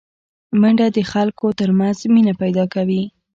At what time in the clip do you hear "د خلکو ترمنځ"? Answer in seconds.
0.95-1.97